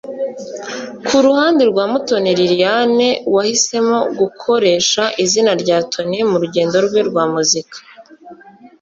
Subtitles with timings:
[1.07, 7.77] Ku ruhande rwa Umutoni Liliane wahisemo gukoresha izina rya Tony mu rugendo rwe rwa muzika